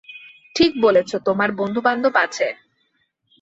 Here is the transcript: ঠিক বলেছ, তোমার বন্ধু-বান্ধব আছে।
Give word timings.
ঠিক 0.55 0.71
বলেছ, 0.81 1.11
তোমার 1.25 1.49
বন্ধু-বান্ধব 1.51 2.13
আছে। 2.15 2.47